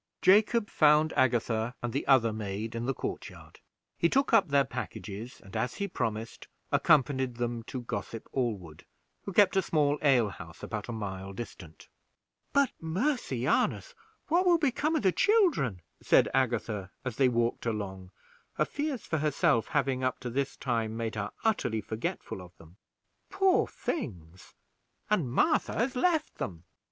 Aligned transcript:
Jacob 0.23 0.67
found 0.67 1.13
Agatha 1.13 1.75
and 1.83 1.93
the 1.93 2.07
other 2.07 2.33
maid 2.33 2.73
in 2.73 2.87
the 2.87 2.93
court 2.95 3.29
yard; 3.29 3.59
he 3.99 4.09
took 4.09 4.33
up 4.33 4.47
their 4.47 4.63
packages, 4.65 5.39
and, 5.41 5.55
as 5.55 5.75
he 5.75 5.87
promised, 5.87 6.47
accompanied 6.71 7.35
them 7.35 7.61
to 7.61 7.81
Gossip 7.81 8.27
Allwood, 8.33 8.83
who 9.25 9.31
kept 9.31 9.55
a 9.55 9.61
small 9.61 9.99
ale 10.01 10.29
house 10.29 10.63
about 10.63 10.89
a 10.89 10.91
mile 10.91 11.33
distant. 11.33 11.87
"But, 12.51 12.71
mercy 12.81 13.45
on 13.45 13.73
us! 13.73 13.93
what 14.27 14.43
will 14.47 14.57
become 14.57 14.95
of 14.95 15.03
the 15.03 15.11
children?" 15.11 15.83
said 16.01 16.27
Agatha, 16.33 16.89
as 17.05 17.17
they 17.17 17.29
walked 17.29 17.67
along, 17.67 18.09
her 18.55 18.65
fears 18.65 19.05
for 19.05 19.19
herself 19.19 19.67
having 19.67 20.03
up 20.03 20.19
to 20.21 20.31
this 20.31 20.57
time 20.57 20.97
made 20.97 21.13
her 21.13 21.29
utterly 21.43 21.79
forgetful 21.79 22.41
of 22.41 22.57
them. 22.57 22.77
"Poor 23.29 23.67
things! 23.67 24.55
and 25.11 25.31
Martha 25.31 25.75
has 25.77 25.95
left 25.95 26.39
them." 26.39 26.63